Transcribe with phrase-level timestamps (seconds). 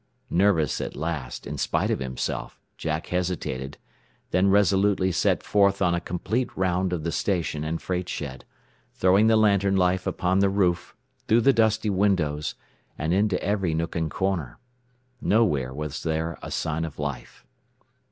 [0.31, 3.77] Nervous at last, in spite of himself, Jack hesitated,
[4.31, 8.43] then resolutely set forth on a complete round of the station and freight shed,
[8.95, 10.95] throwing the lantern light upon the roof,
[11.27, 12.55] through the dusty windows,
[12.97, 14.57] and into every nook and corner.
[15.21, 17.45] Nowhere was there a sign of life.